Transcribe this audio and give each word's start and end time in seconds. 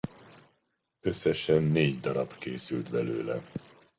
Összesen 1.01 1.61
négy 1.63 1.99
db 1.99 2.37
készült 2.37 2.91
belőle. 2.91 3.41